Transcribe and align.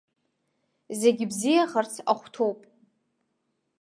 Зегьы 0.99 1.25
бзиахарц 1.31 1.93
ахәҭоуп. 2.11 2.59